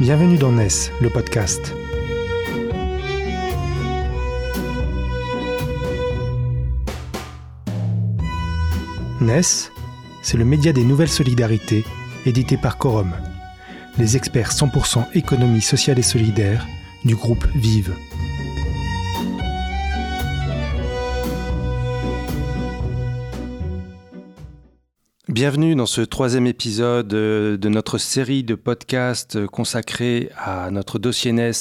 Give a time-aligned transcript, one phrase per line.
[0.00, 0.68] Bienvenue dans NES,
[1.00, 1.74] le podcast.
[9.20, 9.40] NES,
[10.22, 11.84] c'est le média des nouvelles solidarités,
[12.26, 13.12] édité par Quorum,
[13.98, 16.64] les experts 100% économie sociale et solidaire
[17.04, 17.92] du groupe Vive.
[25.38, 31.30] Bienvenue dans ce troisième épisode euh, de notre série de podcasts consacrés à notre dossier
[31.30, 31.52] NES.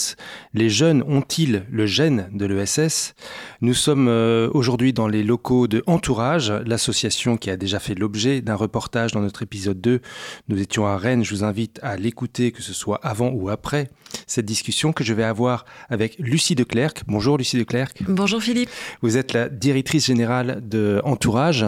[0.55, 3.13] Les jeunes ont-ils le gène de l'ESS
[3.61, 8.41] Nous sommes euh, aujourd'hui dans les locaux de Entourage, l'association qui a déjà fait l'objet
[8.41, 10.01] d'un reportage dans notre épisode 2.
[10.47, 13.91] Nous étions à Rennes, je vous invite à l'écouter, que ce soit avant ou après
[14.25, 17.03] cette discussion que je vais avoir avec Lucie de Clercq.
[17.05, 18.01] Bonjour Lucie de Clercq.
[18.07, 18.71] Bonjour Philippe.
[19.03, 21.63] Vous êtes la directrice générale de Entourage.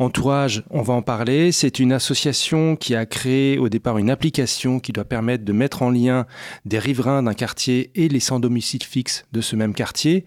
[0.00, 1.43] Entourage, on va en parler.
[1.52, 5.82] C'est une association qui a créé au départ une application qui doit permettre de mettre
[5.82, 6.26] en lien
[6.64, 10.24] des riverains d'un quartier et les sans domicile fixe de ce même quartier.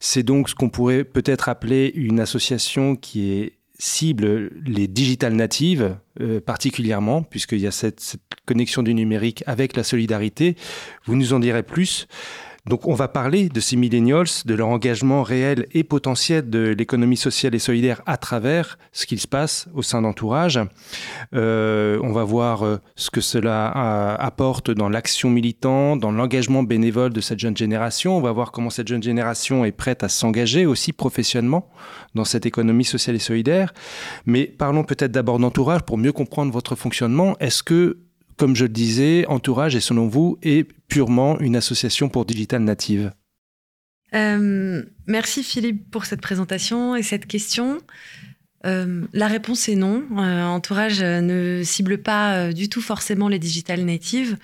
[0.00, 6.40] C'est donc ce qu'on pourrait peut-être appeler une association qui cible les digital natives euh,
[6.40, 10.56] particulièrement, puisqu'il y a cette, connexion du numérique avec la solidarité.
[11.04, 12.08] Vous nous en direz plus.
[12.68, 17.16] Donc on va parler de ces millennials, de leur engagement réel et potentiel de l'économie
[17.16, 20.60] sociale et solidaire à travers ce qu'il se passe au sein d'entourage.
[21.34, 26.62] Euh, on va voir euh, ce que cela euh, apporte dans l'action militante, dans l'engagement
[26.62, 28.18] bénévole de cette jeune génération.
[28.18, 31.70] On va voir comment cette jeune génération est prête à s'engager aussi professionnellement
[32.14, 33.72] dans cette économie sociale et solidaire.
[34.26, 37.34] Mais parlons peut-être d'abord d'entourage pour mieux comprendre votre fonctionnement.
[37.40, 37.98] Est-ce que
[38.38, 43.12] comme je le disais, Entourage est selon vous est purement une association pour digital native
[44.14, 47.78] euh, Merci Philippe pour cette présentation et cette question.
[48.66, 50.02] Euh, la réponse est non.
[50.18, 54.36] Euh, Entourage ne cible pas euh, du tout forcément les digital natives.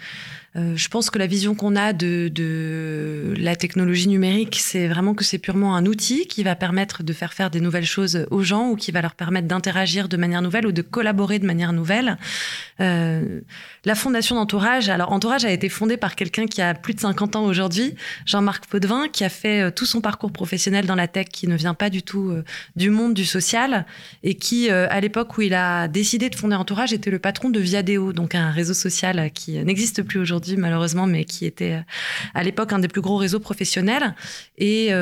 [0.57, 5.13] Euh, je pense que la vision qu'on a de, de, la technologie numérique, c'est vraiment
[5.13, 8.45] que c'est purement un outil qui va permettre de faire faire des nouvelles choses aux
[8.45, 11.73] gens ou qui va leur permettre d'interagir de manière nouvelle ou de collaborer de manière
[11.73, 12.19] nouvelle.
[12.81, 13.41] Euh,
[13.85, 17.35] la fondation d'Entourage, alors Entourage a été fondée par quelqu'un qui a plus de 50
[17.35, 21.27] ans aujourd'hui, Jean-Marc Potvin, qui a fait euh, tout son parcours professionnel dans la tech,
[21.33, 22.45] qui ne vient pas du tout euh,
[22.77, 23.87] du monde du social
[24.23, 27.51] et qui, euh, à l'époque où il a décidé de fonder Entourage, était le patron
[27.51, 31.83] de Viadeo, donc un réseau social qui n'existe plus aujourd'hui malheureusement, mais qui était
[32.35, 34.15] à l'époque un des plus gros réseaux professionnels.
[34.59, 34.93] Et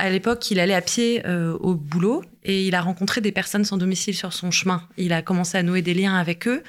[0.00, 3.66] à l'époque, il allait à pied euh, au boulot et il a rencontré des personnes
[3.66, 4.82] sans domicile sur son chemin.
[4.96, 6.62] Il a commencé à nouer des liens avec eux.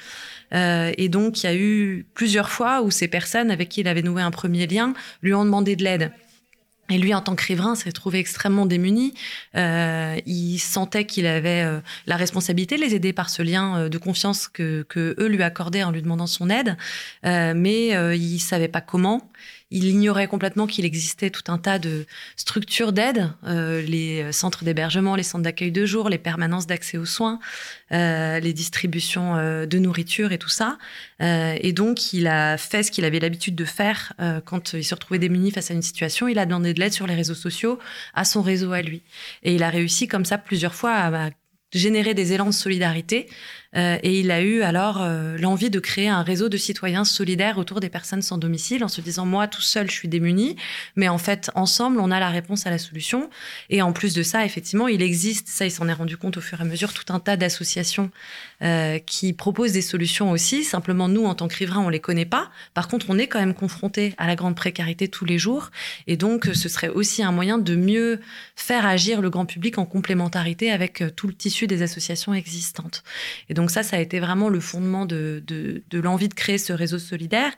[0.53, 3.87] Euh, et donc, il y a eu plusieurs fois où ces personnes avec qui il
[3.87, 6.11] avait noué un premier lien lui ont demandé de l'aide.
[6.91, 9.13] Et lui, en tant que riverain, s'est trouvé extrêmement démuni.
[9.55, 13.89] Euh, il sentait qu'il avait euh, la responsabilité de les aider par ce lien euh,
[13.89, 16.75] de confiance que, que, eux lui accordaient en lui demandant son aide,
[17.25, 19.31] euh, mais il savait pas comment.
[19.71, 22.05] Il ignorait complètement qu'il existait tout un tas de
[22.35, 27.05] structures d'aide, euh, les centres d'hébergement, les centres d'accueil de jour, les permanences d'accès aux
[27.05, 27.39] soins,
[27.93, 30.77] euh, les distributions euh, de nourriture et tout ça.
[31.21, 34.83] Euh, et donc, il a fait ce qu'il avait l'habitude de faire euh, quand il
[34.83, 36.27] se retrouvait démuni face à une situation.
[36.27, 37.79] Il a demandé de l'aide sur les réseaux sociaux
[38.13, 39.01] à son réseau à lui.
[39.43, 41.29] Et il a réussi comme ça plusieurs fois à, à
[41.73, 43.29] générer des élans de solidarité
[43.75, 47.57] euh, et il a eu alors euh, l'envie de créer un réseau de citoyens solidaires
[47.57, 50.57] autour des personnes sans domicile en se disant moi tout seul je suis démuni,
[50.95, 53.29] mais en fait ensemble on a la réponse à la solution.
[53.69, 56.41] Et en plus de ça, effectivement, il existe, ça il s'en est rendu compte au
[56.41, 58.11] fur et à mesure, tout un tas d'associations
[58.61, 60.63] euh, qui proposent des solutions aussi.
[60.63, 62.49] Simplement nous en tant que riverains on les connaît pas.
[62.73, 65.71] Par contre on est quand même confronté à la grande précarité tous les jours
[66.07, 68.19] et donc ce serait aussi un moyen de mieux
[68.55, 73.03] faire agir le grand public en complémentarité avec tout le tissu des associations existantes.
[73.61, 75.43] Donc ça, ça a été vraiment le fondement de,
[75.93, 77.51] l'envie de créer ce réseau solidaire.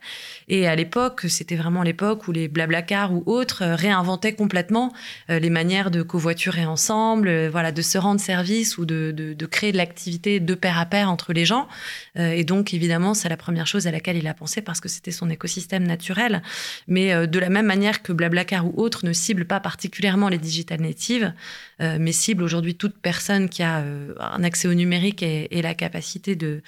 [0.49, 4.91] Et à l'époque, c'était vraiment l'époque où les Blablacar ou autres euh, réinventaient complètement
[5.29, 9.13] euh, les manières de covoiturer ensemble, euh, voilà, de se rendre service ou de,
[9.49, 11.69] créer de l'activité de pair à pair entre les gens.
[12.17, 15.11] Et donc, évidemment, c'est la première chose à laquelle il a pensé parce que c'était
[15.11, 16.41] son écosystème naturel.
[16.87, 20.81] Mais de la même manière que Blablacar ou autres ne ciblent pas particulièrement les digital
[20.81, 21.33] natives,
[21.79, 23.83] mais ciblent aujourd'hui toute personne qui a
[24.19, 26.61] un accès au numérique et la capacité capacité de,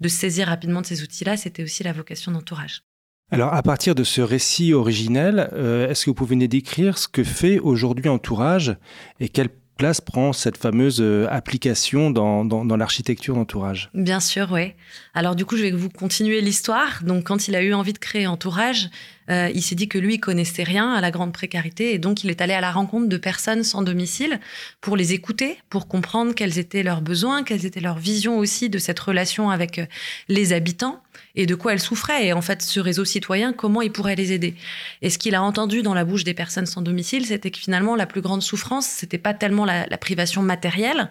[0.00, 2.82] de saisir rapidement de ces outils-là, c'était aussi la vocation d'entourage.
[3.30, 7.06] Alors, à partir de ce récit originel, euh, est-ce que vous pouvez nous décrire ce
[7.06, 8.76] que fait aujourd'hui Entourage
[9.20, 13.90] et quelle place prend cette fameuse euh, application dans, dans, dans l'architecture d'entourage?
[13.94, 14.72] Bien sûr, oui.
[15.14, 17.02] Alors du coup, je vais vous continuer l'histoire.
[17.04, 18.90] Donc quand il a eu envie de créer Entourage,
[19.30, 22.30] Euh, il s'est dit que lui connaissait rien à la grande précarité et donc il
[22.30, 24.40] est allé à la rencontre de personnes sans domicile
[24.80, 28.78] pour les écouter, pour comprendre quels étaient leurs besoins, quelles étaient leurs visions aussi de
[28.78, 29.86] cette relation avec euh,
[30.28, 31.02] les habitants
[31.34, 32.26] et de quoi elles souffraient.
[32.26, 34.54] Et en fait, ce réseau citoyen, comment il pourrait les aider?
[35.02, 37.96] Et ce qu'il a entendu dans la bouche des personnes sans domicile, c'était que finalement,
[37.96, 41.10] la plus grande souffrance, c'était pas tellement la, privation matérielle,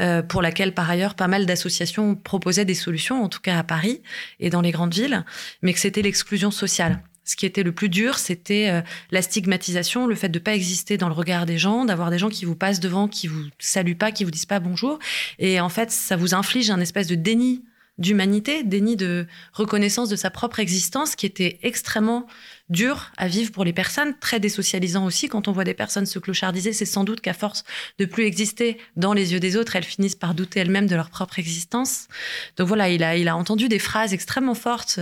[0.00, 3.62] euh, pour laquelle par ailleurs pas mal d'associations proposaient des solutions, en tout cas à
[3.62, 4.02] Paris
[4.40, 5.24] et dans les grandes villes,
[5.62, 7.00] mais que c'était l'exclusion sociale.
[7.24, 10.54] Ce qui était le plus dur, c'était euh, la stigmatisation, le fait de ne pas
[10.54, 13.44] exister dans le regard des gens, d'avoir des gens qui vous passent devant, qui vous
[13.58, 14.98] saluent pas, qui vous disent pas bonjour.
[15.38, 17.64] Et en fait, ça vous inflige un espèce de déni
[17.98, 22.26] d'humanité, déni de reconnaissance de sa propre existence qui était extrêmement
[22.70, 25.28] dur à vivre pour les personnes, très désocialisant aussi.
[25.28, 27.62] Quand on voit des personnes se clochardiser, c'est sans doute qu'à force
[27.98, 31.10] de plus exister dans les yeux des autres, elles finissent par douter elles-mêmes de leur
[31.10, 32.08] propre existence.
[32.56, 34.98] Donc voilà, il a, il a entendu des phrases extrêmement fortes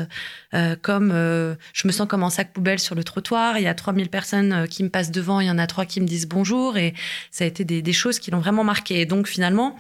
[0.55, 3.69] euh, comme euh, je me sens comme un sac poubelle sur le trottoir, il y
[3.69, 6.07] a 3000 personnes euh, qui me passent devant, il y en a trois qui me
[6.07, 6.95] disent bonjour et
[7.31, 9.01] ça a été des, des choses qui l'ont vraiment marqué.
[9.01, 9.79] Et donc finalement,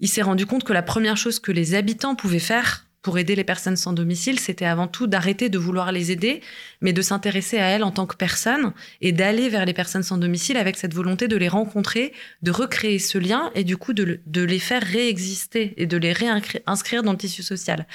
[0.00, 3.36] il s'est rendu compte que la première chose que les habitants pouvaient faire pour aider
[3.36, 6.42] les personnes sans domicile, c'était avant tout d'arrêter de vouloir les aider,
[6.80, 10.18] mais de s'intéresser à elles en tant que personnes et d'aller vers les personnes sans
[10.18, 12.12] domicile avec cette volonté de les rencontrer,
[12.42, 17.02] de recréer ce lien et du coup de, les faire réexister et de les réinscrire
[17.02, 17.86] dans le tissu social.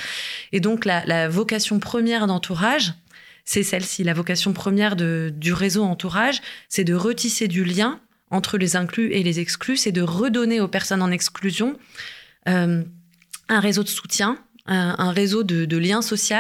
[0.52, 2.94] Et donc la, vocation première d'entourage,
[3.46, 4.04] c'est celle-ci.
[4.06, 8.00] La vocation première du réseau entourage, c'est de retisser du lien
[8.32, 11.78] entre les inclus et les exclus, c'est de redonner aux personnes en exclusion
[12.48, 12.84] euh,
[13.50, 16.38] un réseau de soutien, un, réseau de, liens sociaux,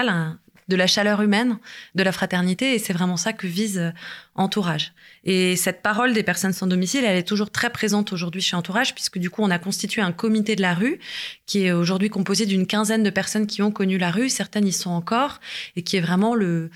[0.70, 1.60] de la chaleur humaine,
[1.96, 3.92] de la fraternité, et c'est vraiment ça que vise euh,
[4.36, 4.94] Entourage.
[5.26, 8.96] Et cette parole des personnes sans domicile, elle est toujours très présente aujourd'hui chez Entourage,
[8.96, 11.00] puisque du coup, on a constitué un comité de la rue
[11.46, 14.72] qui est aujourd'hui composé d'une quinzaine de personnes qui ont connu la rue, certaines y
[14.72, 15.40] sont encore,
[15.76, 16.72] et qui est vraiment le,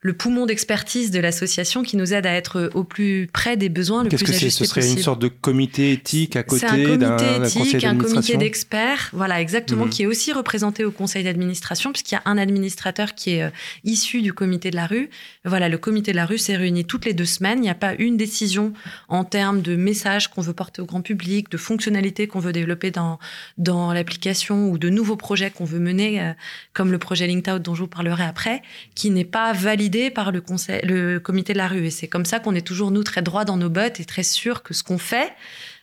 [0.00, 4.04] le poumon d'expertise de l'association qui nous aide à être au plus près des besoins,
[4.04, 7.84] le plus Qu'est-ce que Ce serait une sorte de comité éthique à côté d'un comité
[7.84, 9.90] un comité d'experts, voilà exactement, mhm.
[9.90, 13.50] qui est aussi représenté au conseil d'administration, puisqu'il y a un administrateur qui est euh,
[13.82, 15.10] issu du comité de la rue.
[15.44, 17.58] Voilà, le comité de la rue s'est réuni toutes les deux semaines.
[17.58, 18.72] Il n'y a pas une décision
[19.08, 22.92] en termes de messages qu'on veut porter au grand public, de fonctionnalités qu'on veut développer
[22.92, 23.18] dans
[23.56, 26.32] dans l'application ou de nouveaux projets qu'on veut mener, euh,
[26.72, 28.62] comme le projet LinkedOut dont je vous parlerai après,
[28.94, 31.86] qui n'est pas validé par le, conseil, le comité de la rue.
[31.86, 34.22] Et c'est comme ça qu'on est toujours, nous, très droit dans nos bottes et très
[34.22, 35.32] sûr que ce qu'on fait,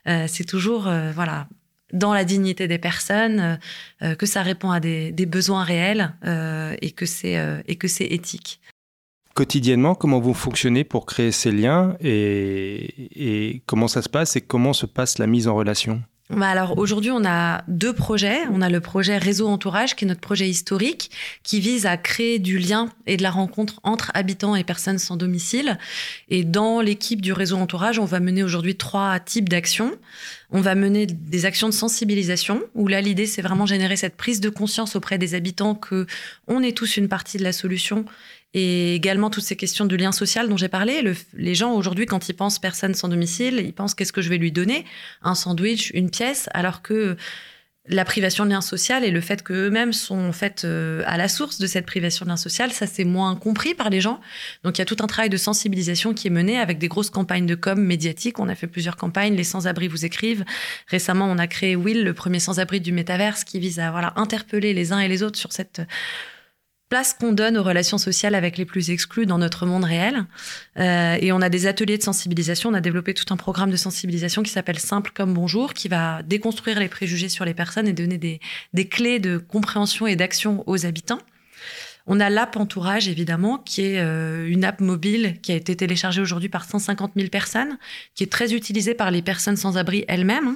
[0.08, 1.48] euh, c'est toujours euh, voilà,
[1.94, 3.60] dans la dignité des personnes,
[4.02, 6.14] euh, que ça répond à des, besoins réels
[6.82, 8.62] et que c'est éthique.
[9.34, 14.42] Quotidiennement, comment vous fonctionnez pour créer ces liens et, et comment ça se passe et
[14.42, 16.02] comment se passe la mise en relation?
[16.32, 18.48] Bah alors aujourd'hui, on a deux projets.
[18.52, 21.12] On a le projet Réseau Entourage, qui est notre projet historique,
[21.44, 25.18] qui vise à créer du lien et de la rencontre entre habitants et personnes sans
[25.18, 25.78] domicile.
[26.30, 29.92] Et dans l'équipe du Réseau Entourage, on va mener aujourd'hui trois types d'actions.
[30.50, 34.42] On va mener des actions de sensibilisation, où là, l'idée, c'est vraiment générer cette prise
[34.42, 36.08] de conscience auprès des habitants que
[36.48, 38.04] on est tous une partie de la solution
[38.56, 41.04] et également toutes ces questions de lien social dont j'ai parlé.
[41.34, 44.38] les gens aujourd'hui, quand ils pensent personne sans domicile, ils pensent qu'est-ce que je vais
[44.38, 44.86] lui donner?
[45.22, 47.18] Un sandwich, une pièce, alors que
[47.88, 51.28] la privation de lien social et le fait qu'eux-mêmes sont en fait euh, à la
[51.28, 54.22] source de cette privation de lien social, ça c'est moins compris par les gens.
[54.64, 57.10] Donc il y a tout un travail de sensibilisation qui est mené avec des grosses
[57.10, 58.40] campagnes de com médiatiques.
[58.40, 59.36] On a fait plusieurs campagnes.
[59.36, 60.46] Les sans-abri vous écrivent.
[60.88, 64.74] Récemment, on a créé Will, le premier sans-abri du métaverse, qui vise à voilà interpeller
[64.74, 65.82] les uns et les autres sur cette
[66.90, 70.26] place qu'on donne aux relations sociales avec les plus exclus dans notre monde réel.
[70.78, 72.70] Euh, et on a des ateliers de sensibilisation.
[72.70, 76.22] On a développé tout un programme de sensibilisation qui s'appelle Simple comme Bonjour, qui va
[76.24, 78.40] déconstruire les préjugés sur les personnes et donner des,
[78.74, 81.20] des clés de compréhension et d'action aux habitants.
[82.08, 86.22] On a l'app Entourage, évidemment, qui est euh, une app mobile qui a été téléchargée
[86.22, 87.80] aujourd'hui par 150 000 personnes,
[88.14, 90.56] qui est très utilisée par les personnes sans abri elles-mêmes.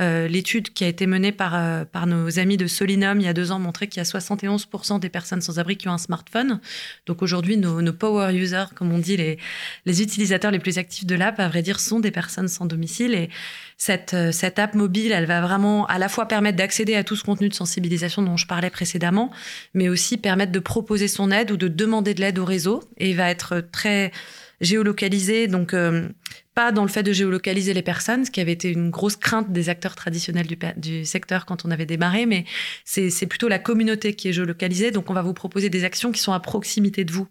[0.00, 3.28] Euh, l'étude qui a été menée par, euh, par nos amis de Solinum il y
[3.28, 5.98] a deux ans montrait qu'il y a 71% des personnes sans abri qui ont un
[5.98, 6.60] smartphone.
[7.06, 9.38] Donc aujourd'hui, nos, nos, power users, comme on dit, les,
[9.86, 13.14] les utilisateurs les plus actifs de l'app, à vrai dire, sont des personnes sans domicile.
[13.14, 13.30] Et
[13.78, 17.16] cette, euh, cette app mobile, elle va vraiment à la fois permettre d'accéder à tout
[17.16, 19.30] ce contenu de sensibilisation dont je parlais précédemment,
[19.72, 22.82] mais aussi permettre de proposer son aide ou de demander de l'aide au réseau.
[22.98, 24.12] Et va être très
[24.60, 26.08] géolocalisé, donc euh,
[26.54, 29.52] pas dans le fait de géolocaliser les personnes, ce qui avait été une grosse crainte
[29.52, 32.44] des acteurs traditionnels du, du secteur quand on avait démarré, mais
[32.84, 34.90] c'est plutôt la communauté qui est géolocalisée.
[34.90, 37.28] Donc on va vous proposer des actions qui sont à proximité de vous.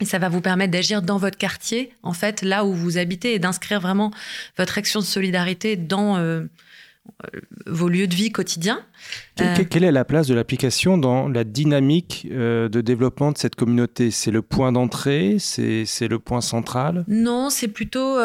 [0.00, 3.34] Et ça va vous permettre d'agir dans votre quartier, en fait, là où vous habitez,
[3.34, 4.10] et d'inscrire vraiment
[4.58, 6.44] votre action de solidarité dans, euh,
[7.66, 8.84] vos lieux de vie quotidiens.
[9.36, 14.10] Quelle est la place de l'application dans la dynamique de développement de cette communauté?
[14.10, 15.36] C'est le point d'entrée?
[15.38, 17.04] C'est le point central?
[17.08, 18.18] Non, c'est plutôt,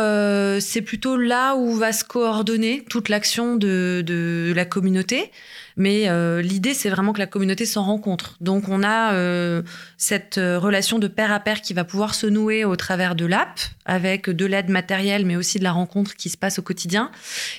[0.59, 5.31] c'est plutôt là où va se coordonner toute l'action de, de, la communauté.
[5.79, 8.35] Mais euh, l'idée, c'est vraiment que la communauté s'en rencontre.
[8.41, 9.63] Donc, on a euh,
[9.97, 13.25] cette euh, relation de pair à pair qui va pouvoir se nouer au travers de
[13.25, 17.11] l'app, avec de l'aide matérielle, mais aussi de la rencontre qui se passe au quotidien.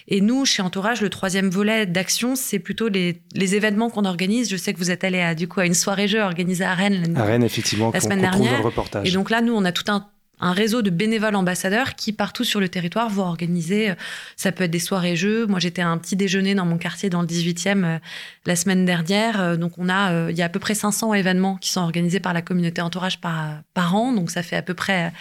[0.06, 4.50] Et nous, chez Entourage, le troisième volet d'action, c'est plutôt les, événements qu'on organise.
[4.50, 6.74] Je sais que vous êtes allé à, du coup, à une soirée jeu organisée à
[6.74, 7.14] Rennes.
[7.16, 8.60] À Rennes, effectivement, la semaine dernière.
[9.02, 10.06] Et donc là, nous, on a tout un
[10.40, 13.90] un réseau de bénévoles ambassadeurs qui, partout sur le territoire, vont organiser.
[13.90, 13.94] Euh,
[14.37, 15.47] ça peut être des soirées-jeux.
[15.47, 17.99] Moi, j'étais à un petit déjeuner dans mon quartier, dans le 18e, euh,
[18.47, 19.40] la semaine dernière.
[19.40, 22.20] Euh, donc, on a, il y a à peu près 500 événements qui sont organisés
[22.20, 24.12] par la communauté entourage par, par an.
[24.12, 25.12] Donc, ça fait à peu près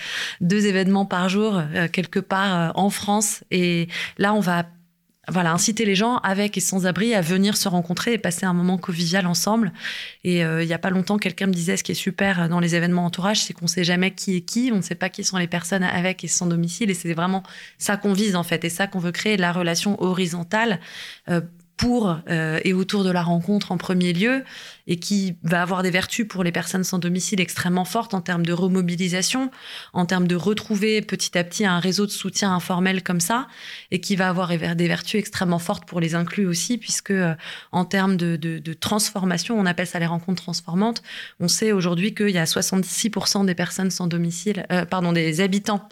[0.42, 1.62] deux événements par jour,
[1.92, 3.44] quelque part en France.
[3.52, 4.66] Et là, on va
[5.32, 8.54] voilà, inciter les gens avec et sans abri à venir se rencontrer et passer un
[8.54, 9.72] moment convivial ensemble.
[10.24, 12.60] Et euh, il n'y a pas longtemps, quelqu'un me disait ce qui est super dans
[12.60, 15.10] les événements entourage, c'est qu'on ne sait jamais qui est qui, on ne sait pas
[15.10, 16.90] qui sont les personnes avec et sans domicile.
[16.90, 17.44] Et c'est vraiment
[17.78, 20.80] ça qu'on vise en fait, et ça qu'on veut créer, la relation horizontale.
[21.30, 21.42] Euh,
[21.80, 24.44] pour euh, et autour de la rencontre en premier lieu
[24.86, 28.46] et qui va avoir des vertus pour les personnes sans domicile extrêmement fortes en termes
[28.46, 29.50] de remobilisation,
[29.94, 33.48] en termes de retrouver petit à petit un réseau de soutien informel comme ça
[33.92, 37.34] et qui va avoir des vertus extrêmement fortes pour les inclus aussi puisque euh,
[37.72, 41.02] en termes de, de, transformation, on appelle ça les rencontres transformantes,
[41.40, 45.88] on sait aujourd'hui qu'il y a 66% des personnes sans domicile, euh, pardon, des habitants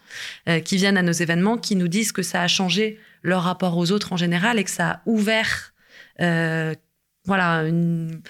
[0.66, 3.92] qui viennent à nos événements qui nous disent que ça a changé leur rapport aux
[3.92, 5.77] autres en général et que ça a ouvert euh,
[6.20, 8.22] voilà, une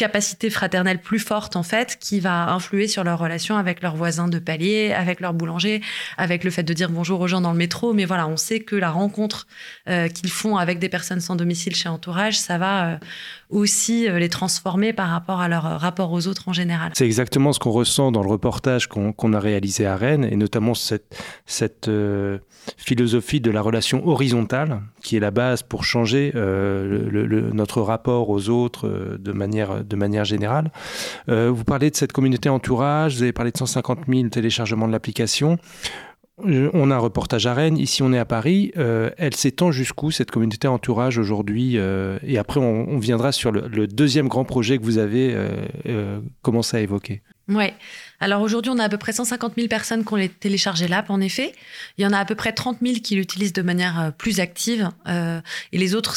[0.00, 4.28] capacité fraternelle plus forte en fait qui va influer sur leur relation avec leurs voisins
[4.28, 5.82] de palier, avec leur boulanger,
[6.16, 7.92] avec le fait de dire bonjour aux gens dans le métro.
[7.92, 9.46] Mais voilà, on sait que la rencontre
[9.90, 12.96] euh, qu'ils font avec des personnes sans domicile chez Entourage, ça va euh,
[13.50, 16.92] aussi les transformer par rapport à leur rapport aux autres en général.
[16.94, 20.72] C'est exactement ce qu'on ressent dans le reportage qu'on a réalisé à Rennes et notamment
[20.74, 21.90] cette
[22.78, 28.48] philosophie de la relation horizontale, qui est la base pour changer euh, notre rapport aux
[28.48, 30.70] autres euh, de, manière, de manière générale.
[31.28, 34.92] Euh, vous parlez de cette communauté entourage, vous avez parlé de 150 000 téléchargements de
[34.92, 35.58] l'application.
[36.42, 38.72] On a un reportage à Rennes, ici on est à Paris.
[38.74, 44.26] elle s'étend jusqu'où cette communauté entourage aujourd'hui Et après on, viendra sur le, le, deuxième
[44.26, 45.36] grand projet que vous avez
[46.40, 47.20] commencé à évoquer.
[47.50, 47.74] Ouais.
[48.20, 51.20] Alors aujourd'hui, on a à peu près 150 000 personnes qui ont téléchargé l'app, en
[51.20, 51.52] effet.
[51.96, 54.40] Il y en a à peu près 30 000 qui l'utilisent de manière euh, plus
[54.40, 54.90] active.
[55.08, 55.40] Euh,
[55.72, 56.16] et les autres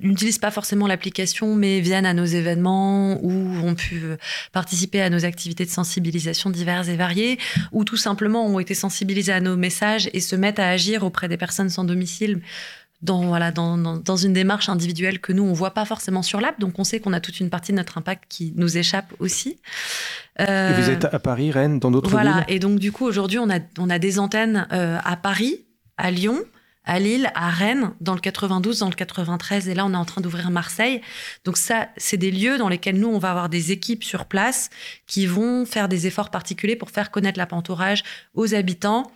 [0.00, 4.16] n'utilisent pas forcément l'application, mais viennent à nos événements ou ont pu euh,
[4.52, 7.38] participer à nos activités de sensibilisation diverses et variées,
[7.72, 11.28] ou tout simplement ont été sensibilisés à nos messages et se mettent à agir auprès
[11.28, 12.40] des personnes sans domicile
[13.02, 16.58] dans, voilà, dans, dans, une démarche individuelle que nous, on voit pas forcément sur l'app.
[16.60, 19.58] Donc, on sait qu'on a toute une partie de notre impact qui nous échappe aussi.
[20.40, 22.44] Euh, et vous êtes à Paris, Rennes, dans d'autres villes Voilà.
[22.48, 25.64] Et donc, du coup, aujourd'hui, on a, on a des antennes euh, à Paris,
[25.96, 26.44] à Lyon,
[26.84, 30.04] à Lille, à Rennes, dans le 92, dans le 93, et là on est en
[30.04, 31.00] train d'ouvrir Marseille.
[31.44, 34.68] Donc ça, c'est des lieux dans lesquels nous, on va avoir des équipes sur place
[35.06, 38.02] qui vont faire des efforts particuliers pour faire connaître la pantourage
[38.34, 39.12] aux habitants,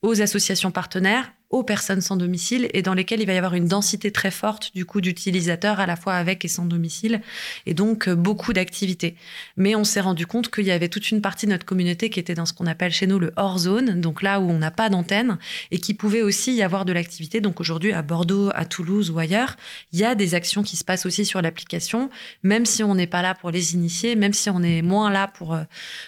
[0.00, 3.66] aux associations partenaires aux personnes sans domicile et dans lesquelles il va y avoir une
[3.66, 7.20] densité très forte du coup d'utilisateurs à la fois avec et sans domicile
[7.66, 9.16] et donc euh, beaucoup d'activités.
[9.56, 12.20] Mais on s'est rendu compte qu'il y avait toute une partie de notre communauté qui
[12.20, 14.70] était dans ce qu'on appelle chez nous le hors zone, donc là où on n'a
[14.70, 15.38] pas d'antenne
[15.70, 17.40] et qui pouvait aussi y avoir de l'activité.
[17.40, 19.56] Donc aujourd'hui à Bordeaux, à Toulouse ou ailleurs,
[19.92, 22.10] il y a des actions qui se passent aussi sur l'application,
[22.42, 25.28] même si on n'est pas là pour les initier, même si on est moins là
[25.28, 25.62] pour euh,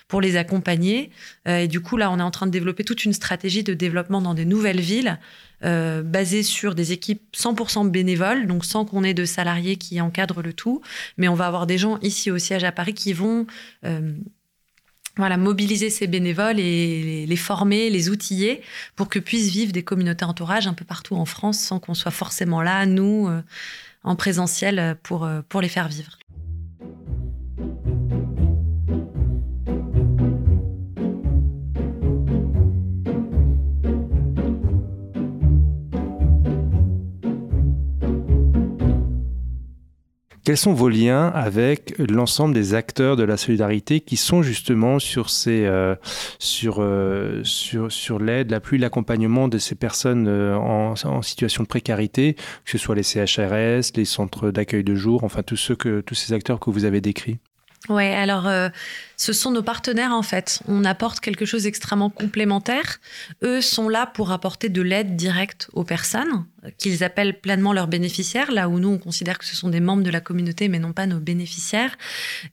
[0.08, 1.10] pour les accompagner.
[1.46, 3.74] Euh, et du coup là, on est en train de développer toute une stratégie de
[3.74, 5.18] développement dans des nouvelles villes
[5.64, 10.42] euh, basé sur des équipes 100% bénévoles, donc sans qu'on ait de salariés qui encadrent
[10.42, 10.82] le tout.
[11.16, 13.46] Mais on va avoir des gens ici au siège à Paris qui vont
[13.84, 14.12] euh,
[15.16, 18.62] voilà, mobiliser ces bénévoles et les, former, les outiller
[18.94, 22.12] pour que puissent vivre des communautés entourage un peu partout en France sans qu'on soit
[22.12, 23.42] forcément là, nous, euh,
[24.04, 26.18] en présentiel, pour, pour les faire vivre.
[40.48, 45.28] Quels sont vos liens avec l'ensemble des acteurs de la solidarité qui sont justement sur
[45.28, 45.94] ces euh,
[46.38, 52.32] sur, euh, sur sur l'aide, l'appui, l'accompagnement de ces personnes euh, en, situation de précarité,
[52.32, 56.14] que ce soit les CHRS, les centres d'accueil de jour, enfin tous ceux que tous
[56.14, 57.36] ces acteurs que vous avez décrits?
[57.88, 58.68] Ouais, alors euh,
[59.16, 60.60] ce sont nos partenaires en fait.
[60.68, 62.98] On apporte quelque chose d'extrêmement complémentaire.
[63.42, 66.44] Eux sont là pour apporter de l'aide directe aux personnes
[66.76, 70.02] qu'ils appellent pleinement leurs bénéficiaires, là où nous on considère que ce sont des membres
[70.02, 71.96] de la communauté mais non pas nos bénéficiaires.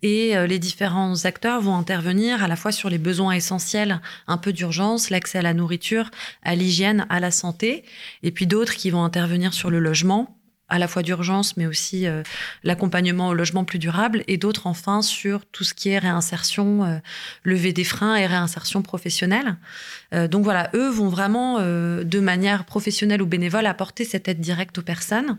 [0.04, 4.38] Et euh, les différents acteurs vont intervenir à la fois sur les besoins essentiels, un
[4.38, 6.12] peu d'urgence, l'accès à la nourriture,
[6.44, 7.84] à l'hygiène, à la santé,
[8.24, 10.36] et puis d'autres qui vont intervenir sur le logement
[10.68, 12.24] à la fois d'urgence, mais aussi euh,
[12.64, 16.98] l'accompagnement au logement plus durable, et d'autres enfin sur tout ce qui est réinsertion, euh,
[17.44, 19.58] lever des freins et réinsertion professionnelle.
[20.14, 24.78] Euh, donc voilà, eux vont vraiment, de manière professionnelle ou bénévole, apporter cette aide directe
[24.78, 25.38] aux personnes.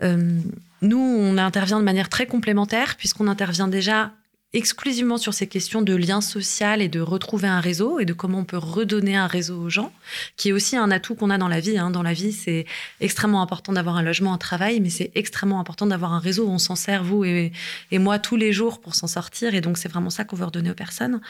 [0.00, 4.12] nous, on intervient de manière très complémentaire, puisqu'on intervient déjà
[4.54, 8.38] exclusivement sur ces questions de lien social et de retrouver un réseau et de comment
[8.38, 9.92] on peut redonner un réseau aux gens,
[10.36, 11.76] qui est aussi un atout qu'on a dans la vie.
[11.76, 11.90] Hein.
[11.90, 12.64] Dans la vie, c'est
[13.00, 16.48] extrêmement important d'avoir un logement, un travail, mais c'est extrêmement important d'avoir un réseau.
[16.48, 17.52] On s'en sert, vous et,
[17.92, 19.54] moi, tous les jours pour s'en sortir.
[19.54, 21.20] Et donc, c'est vraiment ça qu'on veut redonner aux personnes.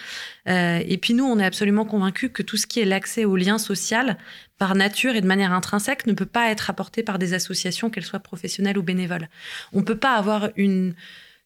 [0.48, 3.36] Euh, et puis, nous, on est absolument convaincus que tout ce qui est l'accès au
[3.36, 4.16] lien social,
[4.58, 8.04] par nature et de manière intrinsèque, ne peut pas être apporté par des associations, qu'elles
[8.04, 9.28] soient professionnelles ou bénévoles.
[9.72, 10.94] On peut pas avoir une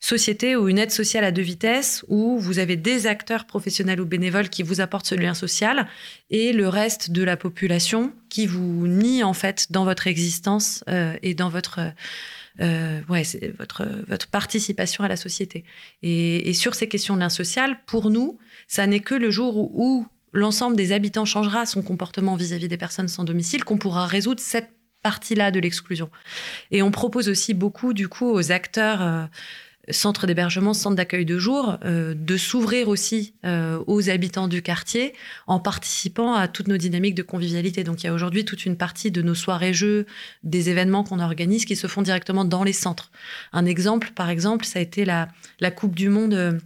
[0.03, 4.05] société ou une aide sociale à deux vitesses où vous avez des acteurs professionnels ou
[4.05, 5.87] bénévoles qui vous apportent ce lien social
[6.29, 11.15] et le reste de la population qui vous nie en fait dans votre existence euh,
[11.23, 11.79] et dans votre
[12.61, 15.65] euh, ouais, c'est votre votre participation à la société.
[16.03, 20.07] Et, sur ces questions de lien social, pour nous, ça n'est que le jour où,
[20.33, 24.71] l'ensemble des habitants changera son comportement vis-à-vis des personnes sans domicile qu'on pourra résoudre cette
[25.03, 26.11] partie-là de l'exclusion.
[26.71, 29.25] Et on propose aussi beaucoup du coup aux acteurs euh,
[29.91, 35.13] centre d'hébergement, centre d'accueil de jour, euh, de s'ouvrir aussi euh, aux habitants du quartier
[35.47, 37.83] en participant à toutes nos dynamiques de convivialité.
[37.83, 40.07] Donc il y a aujourd'hui toute une partie de nos soirées-jeux,
[40.45, 43.11] des événements qu'on organise qui se font directement dans les centres.
[43.53, 45.29] Un exemple, par exemple, ça a été la,
[45.61, 46.61] la Coupe du Monde.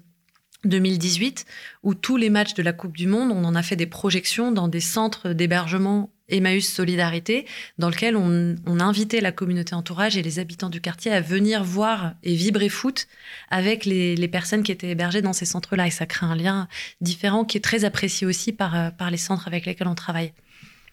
[0.64, 1.52] 2018, euh,
[1.84, 4.50] où tous les matchs de la Coupe du Monde, on en a fait des projections
[4.50, 7.46] dans des centres d'hébergement Emmaüs Solidarité,
[7.78, 11.62] dans lequel on, on, invitait la communauté entourage et les habitants du quartier à venir
[11.62, 13.06] voir et vibrer foot
[13.50, 15.86] avec les, les personnes qui étaient hébergées dans ces centres-là.
[15.86, 16.68] Et ça crée un lien
[17.00, 20.32] différent qui est très apprécié aussi par, euh, par les centres avec lesquels on travaille.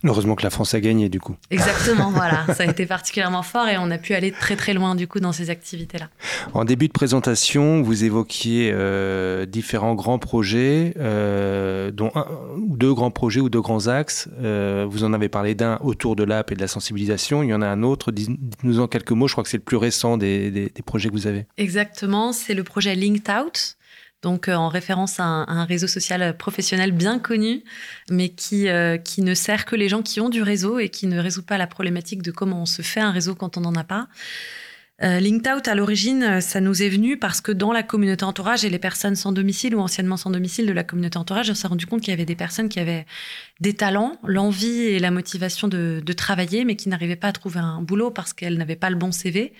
[0.05, 1.35] Heureusement que la France a gagné du coup.
[1.49, 2.45] Exactement, voilà.
[2.53, 5.19] Ça a été particulièrement fort et on a pu aller très très loin du coup
[5.19, 6.09] dans ces activités-là.
[6.53, 13.11] En début de présentation, vous évoquiez euh, différents grands projets, euh, dont un, deux grands
[13.11, 14.27] projets ou deux grands axes.
[14.41, 17.43] Euh, vous en avez parlé d'un autour de l'app et de la sensibilisation.
[17.43, 18.11] Il y en a un autre.
[18.11, 19.27] Dites-nous en quelques mots.
[19.27, 21.45] Je crois que c'est le plus récent des, des, des projets que vous avez.
[21.57, 22.33] Exactement.
[22.33, 23.77] C'est le projet Linked Out
[24.23, 27.63] donc euh, en référence à un, réseau social professionnel bien connu,
[28.09, 31.05] mais qui, euh, qui ne sert que les gens qui ont du réseau et qui
[31.07, 33.75] ne résout pas la problématique de comment on se fait un réseau quand on n'en
[33.75, 34.07] a pas.
[35.03, 35.19] Euh,
[35.65, 38.79] à l'origine, euh, ça nous est venu parce que dans la communauté entourage et les
[38.79, 42.01] personnes sans domicile ou anciennement sans domicile de la communauté entourage, on s'est rendu compte
[42.01, 43.05] qu'il y avait des personnes qui avaient
[43.59, 47.81] des talents, l'envie et la motivation de, travailler, mais qui n'arrivaient pas à trouver un
[47.81, 49.51] boulot parce qu'elles n'avaient pas le bon CV,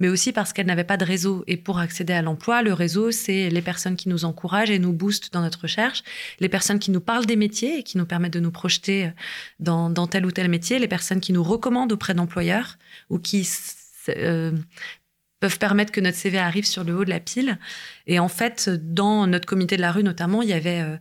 [0.00, 1.44] mais aussi parce qu'elles n'avaient pas de réseau.
[1.46, 4.92] Et pour accéder à l'emploi, le réseau, c'est les personnes qui nous encouragent et nous
[4.92, 6.02] boostent dans notre recherche,
[6.40, 9.10] les personnes qui nous parlent des métiers et qui nous permettent de nous projeter
[9.60, 12.76] dans, dans tel ou tel métier, les personnes qui nous recommandent auprès d'employeurs
[13.08, 13.44] ou qui
[14.08, 14.52] euh,
[15.40, 17.58] peuvent permettre que notre CV arrive sur le haut de la pile.
[18.06, 20.96] Et en fait, dans notre comité de la rue notamment, il y avait euh,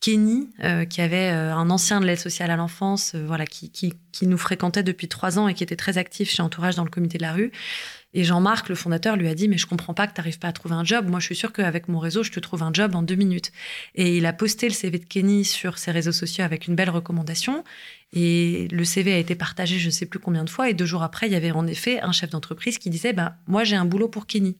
[0.00, 4.26] Kenny, euh, qui avait un ancien de l'aide sociale à l'enfance, voilà, qui, qui, qui,
[4.26, 7.18] nous fréquentait depuis trois ans et qui était très actif chez Entourage dans le comité
[7.18, 7.52] de la rue.
[8.14, 10.48] Et Jean-Marc, le fondateur, lui a dit, mais je comprends pas que tu n'arrives pas
[10.48, 11.08] à trouver un job.
[11.08, 13.50] Moi, je suis sûr qu'avec mon réseau, je te trouve un job en deux minutes.
[13.96, 16.90] Et il a posté le CV de Kenny sur ses réseaux sociaux avec une belle
[16.90, 17.64] recommandation.
[18.16, 20.70] Et le CV a été partagé je ne sais plus combien de fois.
[20.70, 23.34] Et deux jours après, il y avait en effet un chef d'entreprise qui disait bah,
[23.48, 24.56] Moi, j'ai un boulot pour Kenny.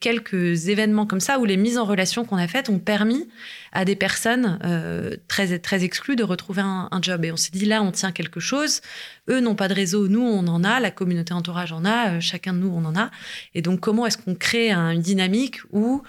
[0.00, 3.28] Quelques événements comme ça où les mises en relation qu'on a faites ont permis
[3.72, 7.24] à des personnes euh, très, très exclues de retrouver un, job.
[7.24, 8.80] Et on s'est dit Là, on tient quelque chose.
[9.28, 10.80] Eux n'ont pas de réseau, nous, on en a.
[10.80, 12.14] La communauté entourage en a.
[12.14, 13.10] Euh, chacun de nous, on en a.
[13.54, 16.02] Et donc, comment est-ce qu'on crée une dynamique où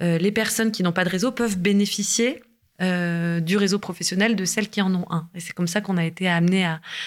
[0.00, 2.42] euh, les personnes qui n'ont pas de réseau peuvent bénéficier
[2.80, 5.28] euh, du réseau professionnel de celles qui en ont un?
[5.34, 6.66] Et c'est comme ça qu'on a été amené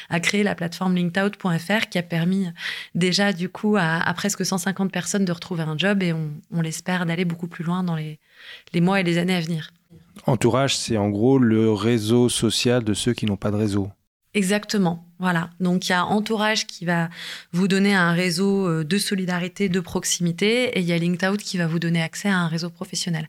[0.10, 2.48] à, créer la plateforme linkedout.fr qui a permis
[2.96, 7.26] déjà du coup à, presque 150 personnes de retrouver un job et on, l'espère d'aller
[7.26, 8.20] beaucoup plus loin dans les,
[8.74, 9.72] les mois et les années à venir.
[10.28, 13.90] Entourage, c'est en gros le réseau social de ceux qui n'ont pas de réseau.
[14.34, 15.06] Exactement.
[15.20, 15.50] Voilà.
[15.60, 17.10] Donc il y a Entourage qui va
[17.52, 21.58] vous donner un réseau euh, de solidarité, de proximité, et il y a LinkedOut qui
[21.58, 23.28] va vous donner accès à un réseau professionnel.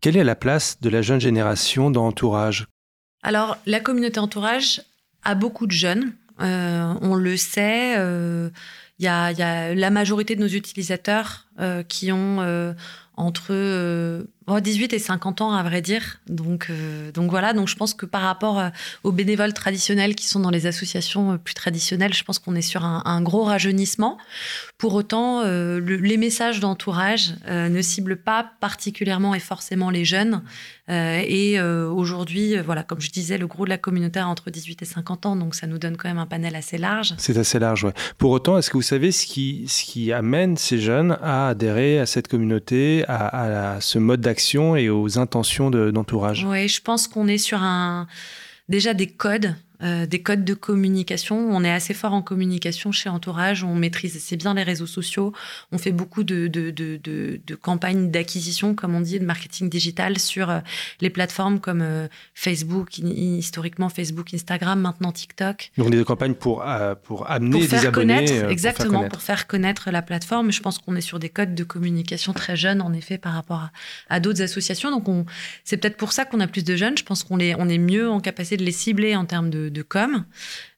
[0.00, 2.66] Quelle est la place de la jeune génération dans Entourage?
[3.22, 4.80] Alors, la communauté Entourage
[5.22, 6.12] a beaucoup de jeunes.
[6.40, 7.94] Euh, on le sait.
[7.98, 8.50] Euh,
[8.98, 12.74] il y, a, la majorité de nos utilisateurs euh, qui ont
[13.16, 14.26] entre
[14.58, 16.18] 18 et 50 ans, à vrai dire.
[16.26, 18.68] Donc, euh, donc voilà, donc je pense que par rapport euh,
[19.04, 22.62] aux bénévoles traditionnels qui sont dans les associations euh, plus traditionnelles, je pense qu'on est
[22.62, 24.18] sur un, gros rajeunissement.
[24.78, 30.42] Pour autant, les messages d'entourage ne ciblent pas particulièrement et forcément les jeunes.
[30.88, 34.84] et aujourd'hui, voilà, comme je disais, le gros de la communauté a entre 18 et
[34.86, 37.14] 50 ans, donc ça nous donne quand même un panel assez large.
[37.18, 37.90] C'est assez large, oui.
[38.16, 41.98] Pour autant, est-ce que vous savez ce qui, ce qui amène ces jeunes à adhérer
[41.98, 44.39] à cette communauté, à, à ce mode d'action
[44.76, 46.44] et aux intentions d'entourage.
[46.44, 48.06] Oui, je pense qu'on est sur un
[48.68, 51.36] déjà des codes euh, des codes de communication.
[51.36, 55.32] On est assez fort en communication chez Entourage, on maîtrise assez bien les réseaux sociaux,
[55.72, 60.18] on fait beaucoup de, de, de, de campagnes d'acquisition, comme on dit, de marketing digital
[60.18, 60.60] sur euh,
[61.00, 65.70] les plateformes comme euh, Facebook, historiquement Facebook, Instagram, maintenant TikTok.
[65.76, 66.64] Donc des campagnes pour,
[67.02, 68.44] pour amener des abonnés.
[68.48, 70.52] exactement, pour faire, connaître la plateforme.
[70.52, 73.58] Je pense qu'on est sur des codes de communication très jeunes, en effet, par rapport
[73.58, 73.72] à,
[74.08, 74.90] à d'autres associations.
[74.90, 75.26] Donc
[75.64, 76.96] c'est peut-être pour ça qu'on a plus de jeunes.
[76.96, 79.82] Je pense qu'on on est mieux en capacité de les cibler en termes de de,
[79.82, 80.24] com.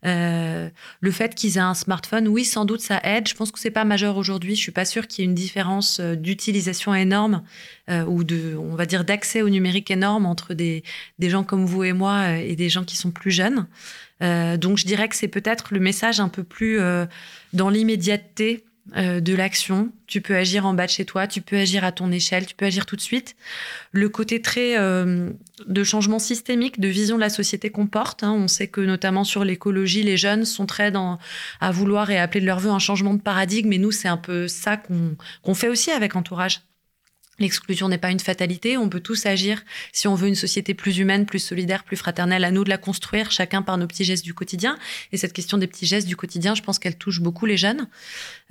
[0.04, 0.68] Euh,
[1.00, 3.28] le fait qu'ils aient un smartphone, oui, sans doute ça aide.
[3.28, 4.54] Je pense que c'est pas majeur aujourd'hui.
[4.54, 7.42] Je suis pas sûre qu'il y ait une différence euh, d'utilisation énorme
[7.90, 10.82] euh, ou de, on va dire, d'accès au numérique énorme entre des,
[11.18, 13.66] des gens comme vous et moi et des gens qui sont plus jeunes.
[14.20, 16.78] donc je dirais que c'est peut-être le message un peu plus
[17.52, 18.64] dans l'immédiateté
[18.96, 19.92] euh, de l'action.
[20.08, 22.56] Tu peux agir en bas de chez toi, tu peux agir à ton échelle, tu
[22.56, 23.36] peux agir tout de suite.
[23.92, 25.30] Le côté très euh,
[25.66, 28.24] de changement systémique, de vision de la société qu'on porte.
[28.24, 28.32] Hein.
[28.32, 31.20] On sait que notamment sur l'écologie, les jeunes sont très dans,
[31.60, 33.72] à vouloir et appeler de leur vœu un changement de paradigme.
[33.72, 36.62] Et nous, c'est un peu ça qu'on fait aussi avec Entourage.
[37.38, 40.98] L'exclusion n'est pas une fatalité, on peut tous agir si on veut une société plus
[40.98, 44.24] humaine, plus solidaire, plus fraternelle, à nous de la construire, chacun par nos petits gestes
[44.24, 44.76] du quotidien.
[45.12, 47.88] Et cette question des petits gestes du quotidien, je pense qu'elle touche beaucoup les jeunes.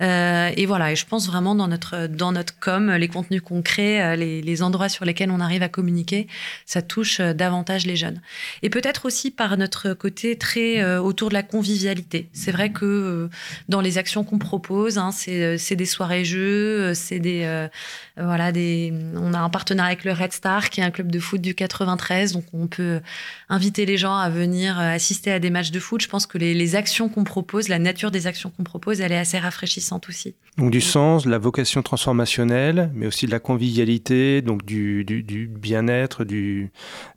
[0.02, 4.02] Euh, et voilà, et je pense vraiment dans notre, dans notre com, les contenus crée,
[4.02, 6.26] euh, les, les, endroits sur lesquels on arrive à communiquer,
[6.66, 8.20] ça touche euh, davantage les jeunes.
[8.62, 12.28] Et peut-être aussi par notre côté très autour de la convivialité.
[12.32, 13.28] C'est vrai que
[13.68, 17.68] dans les actions qu'on propose, hein, c'est des soirées-jeux, c'est des,
[18.16, 18.71] voilà, des
[19.16, 21.54] on a un partenariat avec le Red Star, qui est un club de foot du
[21.54, 22.32] 93.
[22.32, 23.00] Donc, on peut
[23.48, 26.02] inviter les gens à venir euh, assister à des matchs de foot.
[26.02, 29.18] Je pense que les, actions qu'on propose, la nature des actions qu'on propose, elle est
[29.18, 30.34] assez rafraîchissante aussi.
[30.58, 35.04] Donc, du sens, de la vocation transformationnelle, mais aussi de la convivialité, donc du,
[35.50, 36.68] bien-être, de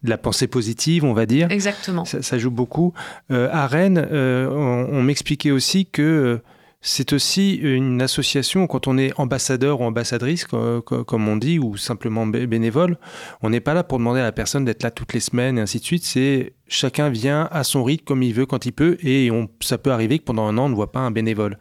[0.04, 1.52] la pensée positive, on va dire.
[1.52, 2.06] Exactement.
[2.06, 2.94] Ça, joue beaucoup.
[3.32, 6.42] Euh, à Rennes, euh, on, m'expliquait aussi que
[6.88, 12.28] c'est aussi une association, quand on est ambassadeur ou ambassadrice, comme on dit, ou simplement
[12.28, 13.00] bénévole,
[13.42, 15.62] on n'est pas là pour demander à la personne d'être là toutes les semaines et
[15.62, 16.04] ainsi de suite.
[16.04, 19.90] C'est chacun vient à son rythme comme il veut, quand il peut, et ça peut
[19.90, 21.58] arriver que pendant un an, on ne voit pas un bénévole.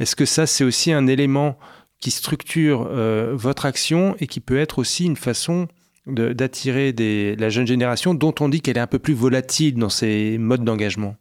[0.00, 1.58] Est-ce que ça, c'est aussi un élément
[1.98, 5.66] qui structure euh, votre action et qui peut être aussi une façon
[6.06, 6.94] d'attirer
[7.38, 10.62] la jeune génération dont on dit qu'elle est un peu plus volatile dans ses modes
[10.62, 11.16] d'engagement?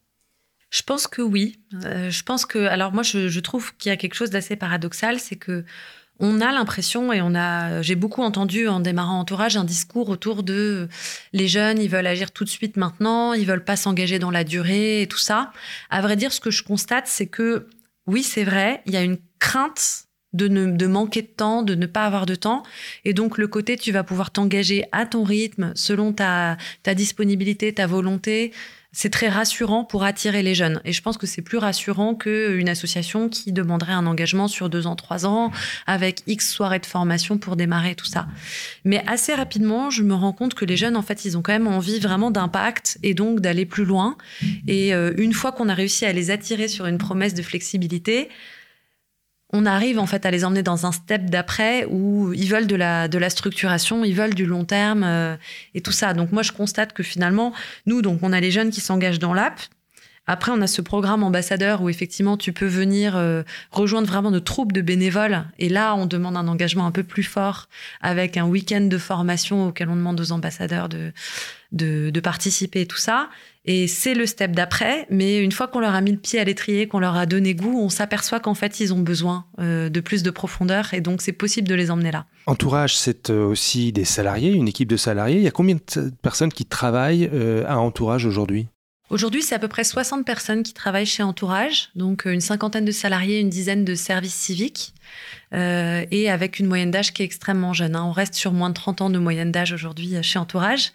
[0.70, 1.60] Je pense que oui.
[1.86, 5.20] Euh, je pense que, alors moi, je, trouve qu'il y a quelque chose d'assez paradoxal,
[5.20, 5.64] c'est que
[6.20, 10.42] on a l'impression et on a, j'ai beaucoup entendu en démarrant entourage un discours autour
[10.42, 10.90] de
[11.32, 14.44] les jeunes, ils veulent agir tout de suite maintenant, ils veulent pas s'engager dans la
[14.44, 15.52] durée et tout ça.
[15.92, 17.68] À vrai dire, ce que je constate, c'est que
[18.08, 21.76] oui, c'est vrai, il y a une crainte de, ne, de manquer de temps, de
[21.76, 22.64] ne pas avoir de temps.
[23.06, 27.74] Et donc, le côté, tu vas pouvoir t'engager à ton rythme, selon ta, ta disponibilité,
[27.74, 28.54] ta volonté,
[28.98, 30.82] c'est très rassurant pour attirer les jeunes.
[30.84, 34.88] Et je pense que c'est plus rassurant qu'une association qui demanderait un engagement sur deux
[34.88, 35.52] ans, trois ans,
[35.86, 38.26] avec X soirées de formation pour démarrer tout ça.
[38.86, 41.52] Mais assez rapidement, je me rends compte que les jeunes, en fait, ils ont quand
[41.52, 44.18] même envie vraiment d'impact et donc d'aller plus loin.
[44.68, 48.30] Et euh, une fois qu'on a réussi à les attirer sur une promesse de flexibilité,
[49.54, 52.76] on arrive en fait à les emmener dans un step d'après où ils veulent de
[52.76, 55.36] la, de la structuration, ils veulent du long terme euh,
[55.74, 56.14] et tout ça.
[56.14, 57.54] Donc moi, je constate que finalement,
[57.86, 59.62] nous, donc on a les jeunes qui s'engagent dans l'app.
[60.30, 64.40] Après, on a ce programme ambassadeur où effectivement, tu peux venir euh, rejoindre vraiment de
[64.40, 65.46] troupes de bénévoles.
[65.58, 67.70] Et là, on demande un engagement un peu plus fort
[68.02, 71.14] avec un week-end de formation auquel on demande aux ambassadeurs de,
[71.72, 73.30] de, de participer et tout ça.
[73.70, 76.46] Et c'est le step d'après, mais une fois qu'on leur a mis le pied à
[76.46, 80.00] l'étrier, qu'on leur a donné goût, on s'aperçoit qu'en fait, ils ont besoin euh, de
[80.00, 82.26] plus de profondeur et donc c'est possible de les emmener là.
[82.46, 85.36] Entourage, c'est euh, aussi des salariés, une équipe de salariés.
[85.36, 88.68] Il y a combien de personnes qui travaillent euh, à Entourage aujourd'hui?
[89.10, 92.92] Aujourd'hui, c'est à peu près 60 personnes qui travaillent chez Entourage, donc une cinquantaine de
[92.92, 94.94] salariés, une dizaine de services civiques.
[95.54, 97.96] Euh, et avec une moyenne d'âge qui est extrêmement jeune.
[97.96, 98.04] Hein.
[98.04, 100.92] On reste sur moins de 30 ans de moyenne d'âge aujourd'hui euh, chez Entourage.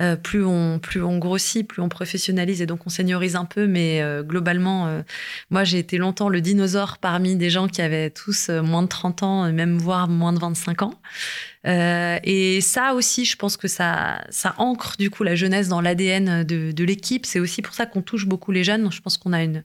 [0.00, 3.66] Euh, plus, on, plus on grossit, plus on professionnalise et donc on seniorise un peu.
[3.66, 5.02] Mais globalement,
[5.50, 9.22] moi, j'ai été longtemps le dinosaure parmi des gens qui avaient tous moins de 30
[9.22, 10.94] ans, même voire moins de 25 ans.
[11.64, 16.42] et ça aussi, je pense que ça, ça ancre du coup la jeunesse dans l'ADN
[16.42, 17.26] de l'équipe.
[17.26, 18.90] C'est aussi pour ça qu'on touche beaucoup les jeunes.
[18.90, 19.62] Je pense qu'on a une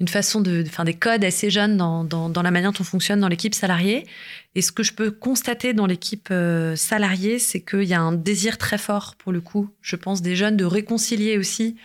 [0.00, 3.20] une façon de, faire des codes assez jeunes dans, dans, la manière dont on fonctionne
[3.20, 4.06] dans l'équipe salariée.
[4.54, 8.12] Et ce que je peux constater dans l'équipe euh, salariée, c'est qu'il y a un
[8.12, 11.76] désir très fort, pour le coup, je pense, des jeunes de réconcilier aussi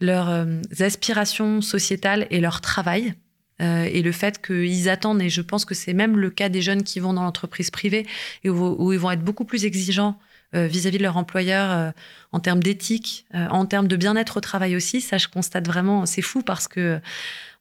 [0.00, 3.14] leurs euh, aspirations sociétales et leur travail.
[3.60, 6.62] Euh, et le fait qu'ils attendent, et je pense que c'est même le cas des
[6.62, 8.06] jeunes qui vont dans l'entreprise privée,
[8.42, 10.18] et où, ils vont être beaucoup plus exigeants
[10.52, 11.92] vis-à-vis de leur employeur
[12.32, 15.00] en termes d'éthique, en termes de bien-être au travail aussi.
[15.00, 17.00] Ça, je constate vraiment, c'est fou parce que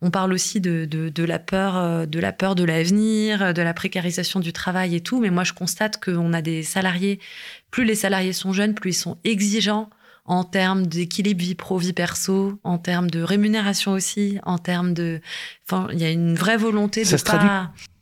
[0.02, 3.74] on parle aussi de, de, la peur, euh, de la peur de l'avenir, de la
[3.74, 5.20] précarisation du travail et tout.
[5.20, 7.20] Mais moi, je constate qu'on a des salariés.
[7.70, 9.90] Plus les salariés sont jeunes, plus ils sont exigeants
[10.26, 15.22] en termes d'équilibre vie pro vie perso, en termes de rémunération aussi, en termes de.
[15.66, 17.50] Enfin, il y a une vraie volonté ça de se Traduit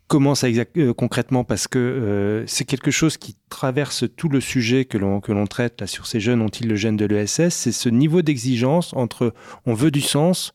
[0.08, 4.86] comment ça euh, concrètement Parce que euh, c'est quelque chose qui traverse tout le sujet
[4.86, 7.72] que l'on que l'on traite là sur ces jeunes ont-ils le gène de l'ESS C'est
[7.72, 9.34] ce niveau d'exigence entre
[9.66, 10.54] on veut du sens,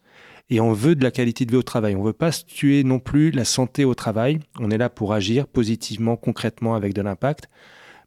[0.52, 1.96] et on veut de la qualité de vie au travail.
[1.96, 4.38] On veut pas se tuer non plus la santé au travail.
[4.60, 7.48] On est là pour agir positivement, concrètement, avec de l'impact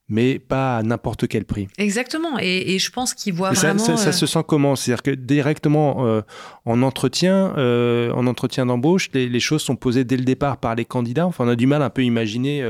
[0.08, 1.68] mais pas à n'importe quel prix.
[1.78, 2.38] Exactement.
[2.39, 3.98] Et, je pense qu'il voit ça, vraiment.
[3.98, 4.76] Ça, euh, se sent comment?
[4.76, 6.22] C'est-à-dire que directement euh,
[6.65, 10.86] en entretien, euh, en entretien d'embauche, les, choses sont posées dès le départ par les
[10.86, 11.26] candidats.
[11.26, 12.63] Enfin, on a du mal un peu à imaginer.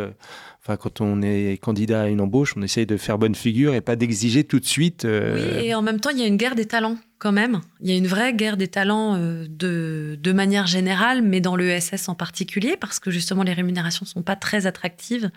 [0.65, 3.81] Enfin, quand on est candidat à une embauche, on essaye de faire bonne figure et
[3.81, 5.05] pas d'exiger tout de suite.
[5.05, 7.61] Oui, et en même temps, il y a une guerre des talents quand même.
[7.81, 12.09] Il y a une vraie guerre des talents euh, de, manière générale, mais dans l'ESS
[12.09, 15.31] en particulier, parce que justement les rémunérations sont pas très attractives.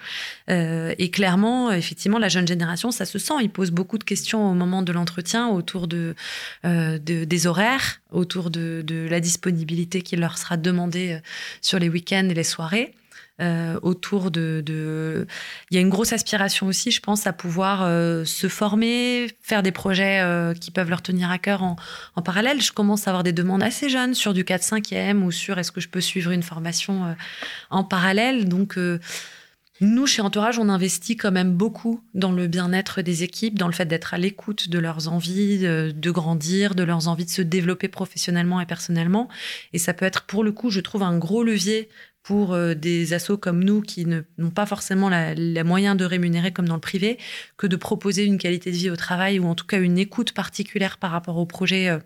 [0.50, 3.34] Euh, et clairement, effectivement, la jeune génération, ça se sent.
[3.40, 6.14] Ils posent beaucoup de questions au moment de l'entretien autour de,
[6.64, 11.18] euh, des horaires, autour de la disponibilité qui leur sera demandée
[11.60, 12.92] sur les week-ends et les soirées.
[13.40, 15.26] Euh, autour de,
[15.70, 19.62] Il y a une grosse aspiration aussi, je pense, à pouvoir euh, se former, faire
[19.62, 21.76] des projets euh, qui peuvent leur tenir à cœur en,
[22.22, 22.60] parallèle.
[22.60, 25.80] Je commence à avoir des demandes assez jeunes sur du 4-5e ou sur est-ce que
[25.80, 27.14] je peux suivre une formation
[27.70, 28.48] en parallèle.
[28.48, 28.76] Donc,
[29.80, 33.72] nous, chez Entourage, on investit quand même beaucoup dans le bien-être des équipes, dans le
[33.72, 37.86] fait d'être à l'écoute de leurs envies de, grandir, de leurs envies de se développer
[37.86, 39.28] professionnellement et personnellement.
[39.72, 41.88] Et ça peut être, pour le coup, je trouve, un gros levier
[42.28, 46.68] pour euh, des assos comme nous qui n'ont pas forcément les moyens de rémunérer comme
[46.68, 47.16] dans le privé,
[47.56, 50.32] que de proposer une qualité de vie au travail ou en tout cas une écoute
[50.32, 51.98] particulière par rapport au projet euh,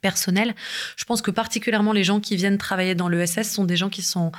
[0.00, 0.54] personnel.
[0.96, 4.00] Je pense que particulièrement les gens qui viennent travailler dans l'ESS sont des gens qui
[4.00, 4.32] sont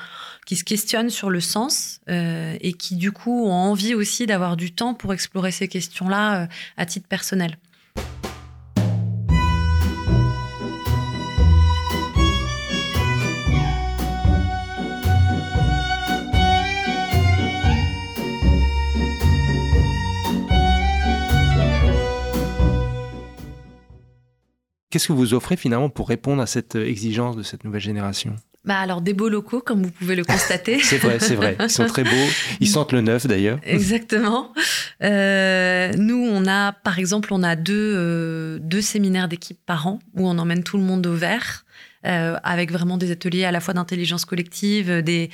[0.48, 4.58] qui se questionnent sur le sens euh, et qui du coup ont envie aussi d'avoir
[4.58, 7.60] du temps pour explorer ces questions-là à titre personnel.
[24.96, 28.34] Qu'est-ce que vous offrez finalement pour répondre à cette exigence de cette nouvelle génération?
[28.64, 30.80] Bah alors des beaux locaux, comme vous pouvez le constater.
[30.80, 31.58] c'est vrai, c'est vrai.
[31.60, 32.30] Ils sont très beaux.
[32.62, 33.60] Ils sentent le neuf d'ailleurs.
[33.66, 34.54] Exactement.
[35.04, 40.00] Euh, nous, on a, par exemple, on a deux, euh, deux séminaires d'équipe par an
[40.14, 41.66] où on emmène tout le monde au vert,
[42.06, 45.30] euh, avec vraiment des ateliers à la fois d'intelligence collective, des,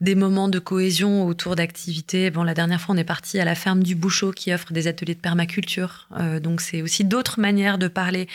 [0.00, 2.30] des moments de cohésion autour d'activités.
[2.30, 4.86] Bon, la dernière fois, on est parti à la ferme du Bouchot qui offre des
[4.86, 6.06] ateliers de permaculture.
[6.40, 8.28] donc, c'est aussi d'autres manières de parler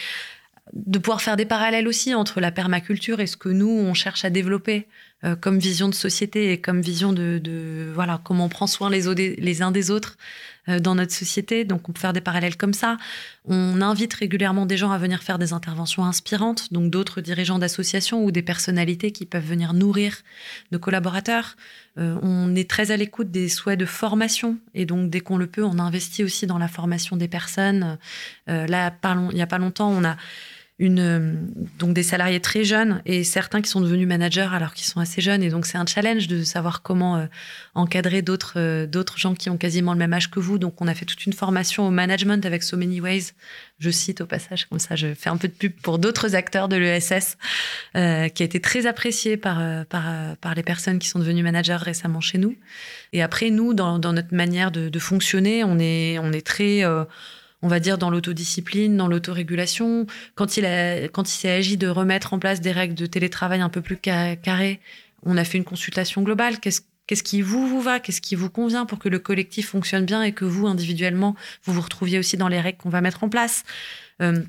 [0.74, 4.26] de pouvoir faire des parallèles aussi entre la permaculture et ce que nous, on cherche
[4.26, 4.88] à développer
[5.24, 9.62] euh, comme vision de société et comme vision de, voilà comment on prend soin les,
[9.64, 10.16] uns des autres
[10.70, 11.66] euh, dans notre société.
[11.66, 12.98] Donc, on peut faire des parallèles comme ça.
[13.46, 18.24] On invite régulièrement des gens à venir faire des interventions inspirantes, donc d'autres dirigeants d'associations
[18.24, 20.18] ou des personnalités qui peuvent venir nourrir
[20.72, 21.56] nos collaborateurs.
[21.98, 25.48] Euh, on est très à l'écoute des souhaits de formation et donc dès qu'on le
[25.48, 27.98] peut, on investit aussi dans la formation des personnes.
[28.46, 30.16] là, il n'y a pas longtemps, on a
[30.80, 31.34] une, euh,
[31.80, 35.22] donc des salariés très jeunes et certains qui sont devenus managers alors qu'ils sont assez
[35.22, 35.42] jeunes.
[35.42, 37.26] Et donc, c'est un challenge de savoir comment euh,
[37.74, 40.60] encadrer d'autres euh, d'autres gens qui ont quasiment le même âge que vous.
[40.60, 43.32] Donc, on a fait toute une formation au management avec So Many Ways.
[43.80, 46.68] Je cite au passage, comme ça, je fais un peu de pub pour d'autres acteurs
[46.68, 47.38] de l'ESS,
[47.94, 52.20] qui a été très apprécié par, par, par les personnes qui sont devenues managers récemment
[52.20, 52.56] chez nous.
[53.14, 56.84] Et après, nous, dans, dans notre manière de, de, fonctionner, on est, on est très
[57.62, 60.06] on va dire, dans l'autodiscipline, dans l'autorégulation.
[60.36, 60.64] Quand il,
[61.12, 63.98] quand il s'est agi de remettre en place des règles de télétravail un peu plus
[63.98, 64.80] carrées,
[65.24, 66.60] on a fait une consultation globale.
[66.60, 68.02] Qu'est-ce Qu'est-ce qui vous, vous va?
[68.02, 71.72] Qu'est-ce qui vous convient pour que le collectif fonctionne bien et que vous, individuellement, vous
[71.72, 73.64] vous retrouviez aussi dans les règles qu'on va mettre en place?
[74.22, 74.44] Euh,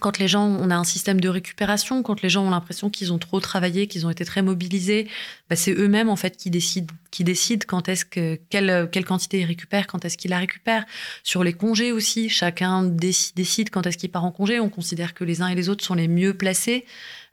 [0.00, 3.12] quand les gens, on a un système de récupération, quand les gens ont l'impression qu'ils
[3.12, 5.08] ont trop travaillé, qu'ils ont été très mobilisés,
[5.50, 9.40] bah c'est eux-mêmes en fait qui décident, qui décident quand est-ce que quelle, quelle quantité
[9.40, 10.84] ils récupèrent, quand est-ce qu'ils la récupèrent.
[11.24, 14.60] Sur les congés aussi, chacun décide, quand est-ce qu'il part en congé.
[14.60, 16.84] On considère que les uns et les autres sont les mieux placés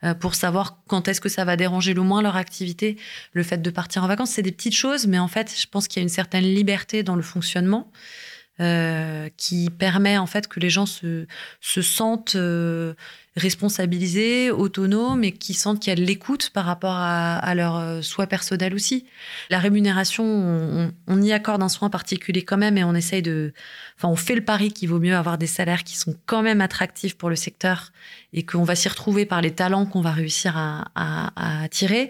[0.02, 2.96] euh, pour savoir quand est-ce que ça va déranger le moins leur activité.
[3.32, 5.88] Le fait de partir en vacances, c'est des petites choses, mais en fait, je pense
[5.88, 7.90] qu'il y a une certaine liberté dans le fonctionnement.
[8.58, 11.26] Euh, qui permet en fait que les gens se,
[11.60, 12.94] se sentent euh,
[13.36, 17.76] responsabilisés, autonomes et qui sentent qu'il y a de l'écoute par rapport à, à, leur
[17.76, 19.04] euh, soi personnel aussi.
[19.50, 23.52] La rémunération, on, on, y accorde un soin particulier quand même et on essaye de,
[23.98, 26.62] enfin, on fait le pari qu'il vaut mieux avoir des salaires qui sont quand même
[26.62, 27.92] attractifs pour le secteur
[28.32, 32.08] et qu'on va s'y retrouver par les talents qu'on va réussir à, à, à, attirer.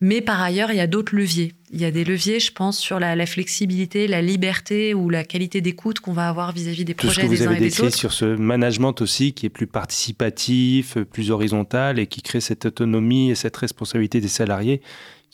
[0.00, 1.54] Mais par ailleurs, il y a d'autres leviers.
[1.72, 5.24] Il y a des leviers, je pense, sur la, la flexibilité, la liberté ou la
[5.24, 8.12] qualité d'écoute qu'on va avoir vis-à-vis des projets Tout ce que vous avez décrit sur
[8.12, 10.63] ce management aussi qui est plus participatif
[11.10, 14.80] plus horizontal et qui crée cette autonomie et cette responsabilité des salariés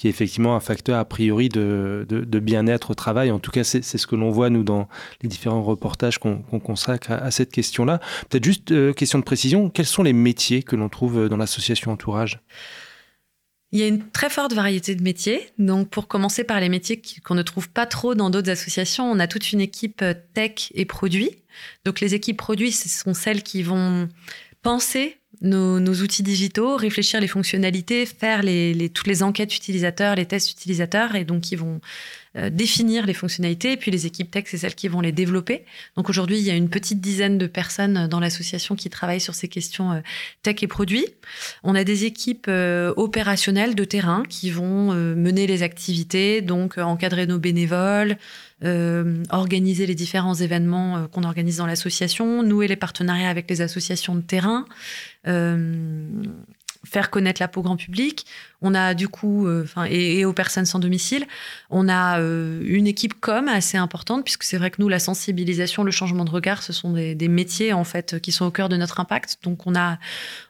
[0.00, 2.06] qui est effectivement un facteur a priori de,
[2.40, 3.30] bien-être au travail.
[3.30, 4.88] En tout cas, c'est ce que l'on voit, nous, dans
[5.20, 8.00] les différents reportages qu'on consacre à, cette question-là.
[8.30, 11.92] Peut-être juste euh, question de précision, quels sont les métiers que l'on trouve dans l'association
[11.92, 12.40] Entourage?
[13.72, 15.50] Il y a une très forte variété de métiers.
[15.58, 19.18] Donc, pour commencer par les métiers qu'on ne trouve pas trop dans d'autres associations, on
[19.18, 21.42] a toute une équipe euh, tech et produits.
[21.84, 24.08] Donc, les équipes produits, ce sont celles qui vont
[24.62, 30.50] penser nos, outils digitaux, réfléchir les fonctionnalités, faire les, toutes les enquêtes utilisateurs, les tests
[30.50, 31.80] utilisateurs, et donc ils vont
[32.34, 33.72] définir les fonctionnalités.
[33.72, 35.64] Et puis les équipes tech, c'est celles qui vont les développer.
[35.96, 39.34] Donc aujourd'hui, il y a une petite dizaine de personnes dans l'association qui travaillent sur
[39.34, 40.00] ces questions euh,
[40.42, 41.06] tech et produits.
[41.64, 47.26] On a des équipes euh, opérationnelles de terrain qui vont mener les activités, donc encadrer
[47.26, 48.16] nos bénévoles,
[48.62, 53.62] euh, organiser les différents événements euh, qu'on organise dans l'association, nouer les partenariats avec les
[53.62, 54.66] associations de terrain,
[55.26, 56.04] euh,
[56.84, 58.26] faire connaître la peau grand public.
[58.62, 61.26] On a du coup, enfin, et, aux personnes sans domicile,
[61.70, 65.90] on a une équipe com assez importante puisque c'est vrai que nous, la sensibilisation, le
[65.90, 68.76] changement de regard, ce sont des, des, métiers en fait qui sont au cœur de
[68.76, 69.38] notre impact.
[69.42, 69.98] Donc on a,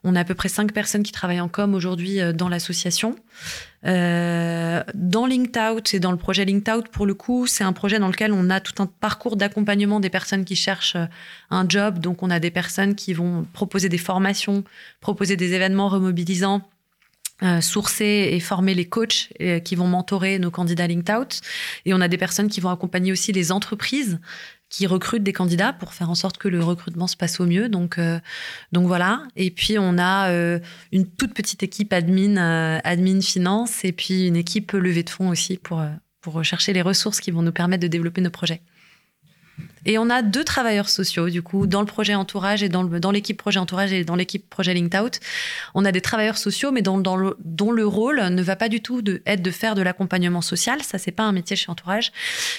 [0.02, 3.16] on a à peu près cinq personnes qui travaillent en com aujourd'hui dans l'association.
[3.86, 7.72] Euh, dans Linked Out et dans le projet Linked Out, pour le coup, c'est un
[7.72, 11.06] projet dans lequel on a tout un parcours d'accompagnement des personnes qui cherchent euh,
[11.50, 11.98] un job.
[11.98, 14.64] Donc, on a des personnes qui vont proposer des formations,
[15.00, 16.62] proposer des événements remobilisants.
[17.42, 21.40] Euh, sourcer et former les coachs euh, qui vont mentorer nos candidats Linked Out.
[21.86, 24.20] Et on a des personnes qui vont accompagner aussi les entreprises
[24.70, 27.68] qui recrutent des candidats pour faire en sorte que le recrutement se passe au mieux.
[27.68, 28.20] Donc, euh,
[28.72, 29.24] donc voilà.
[29.36, 30.60] Et puis on a euh,
[30.92, 35.28] une toute petite équipe admin, euh, admin finance, et puis une équipe levée de fonds
[35.28, 35.84] aussi pour
[36.20, 38.60] pour rechercher les ressources qui vont nous permettre de développer nos projets.
[39.86, 43.36] Et on a deux travailleurs sociaux, du coup, dans le projet Entourage et dans, l'équipe
[43.36, 45.20] projet Entourage et dans l'équipe projet Linked Out.
[45.74, 48.80] On a des travailleurs sociaux, mais dont, le, dont le rôle ne va pas du
[48.80, 50.82] tout de, être de faire de l'accompagnement social.
[50.82, 52.12] Ça, c'est pas un métier chez Entourage,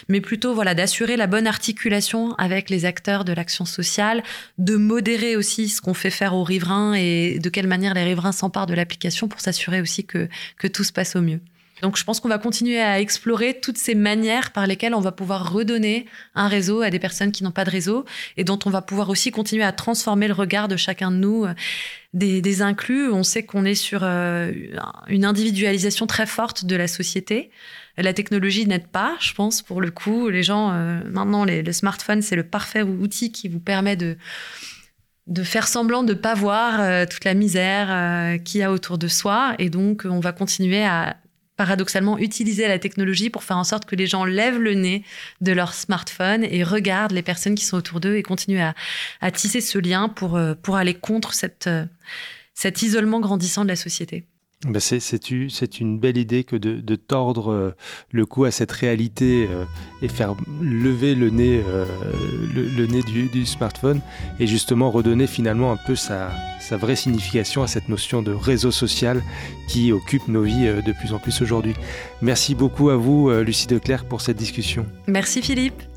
[0.08, 4.24] mais plutôt, voilà, d'assurer la bonne articulation avec les acteurs de l'action sociale,
[4.58, 8.32] de modérer aussi ce qu'on fait faire aux riverains et de quelle manière les riverains
[8.32, 11.40] s'emparent de l'application pour s'assurer aussi que, que tout se passe au mieux.
[11.82, 15.12] Donc je pense qu'on va continuer à explorer toutes ces manières par lesquelles on va
[15.12, 18.06] pouvoir redonner un réseau à des personnes qui n'ont pas de réseau
[18.38, 21.46] et dont on va pouvoir aussi continuer à transformer le regard de chacun de nous.
[21.46, 21.54] Euh,
[22.14, 24.52] des, inclus, on sait qu'on est sur euh,
[25.08, 27.52] une individualisation très forte de la société.
[27.98, 30.28] La technologie n'aide pas, je pense, pour le coup.
[30.28, 34.18] Les gens, euh, maintenant, le smartphone, c'est le parfait outil qui vous permet de,
[35.28, 39.08] de faire semblant de ne pas voir toute la misère qu'il y a autour de
[39.08, 39.56] soi.
[39.58, 41.16] Et donc, on va continuer à
[41.62, 45.04] paradoxalement utiliser la technologie pour faire en sorte que les gens lèvent le nez
[45.42, 48.64] de leur smartphone et regardent les personnes qui sont autour d'eux et continuent
[49.22, 51.86] à, tisser ce lien pour, euh, pour aller contre cette, euh,
[52.56, 54.26] cet isolement grandissant de la société.
[54.68, 57.76] Ben c'est une belle idée que de, de, tordre euh,
[58.12, 59.66] le cou à cette réalité euh,
[60.04, 61.86] et faire lever le nez, euh,
[62.54, 64.02] le, le, nez du, du, smartphone
[64.40, 68.70] et justement redonner finalement un peu sa, sa, vraie signification à cette notion de réseau
[68.70, 69.24] social
[69.68, 71.74] qui occupe nos vies de plus en plus aujourd'hui.
[72.22, 74.86] Merci beaucoup à vous, Lucie Declerc, pour cette discussion.
[75.08, 75.91] Merci Philippe.